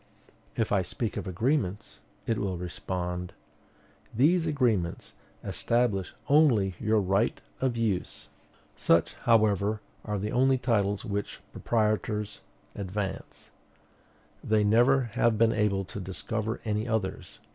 If 0.55 0.71
I 0.71 0.81
speak 0.81 1.15
of 1.15 1.27
agreements, 1.27 1.99
it 2.25 2.39
will 2.39 2.57
respond, 2.57 3.33
"These 4.11 4.47
agreements 4.47 5.13
establish 5.43 6.15
only 6.27 6.73
your 6.79 6.99
right 6.99 7.39
of 7.59 7.77
use." 7.77 8.29
Such, 8.75 9.13
however, 9.13 9.79
are 10.03 10.17
the 10.17 10.31
only 10.31 10.57
titles 10.57 11.05
which 11.05 11.39
proprietors 11.53 12.41
advance. 12.73 13.51
They 14.43 14.63
never 14.63 15.01
have 15.13 15.37
been 15.37 15.53
able 15.53 15.85
to 15.85 15.99
discover 15.99 16.61
any 16.65 16.87
others. 16.87 17.37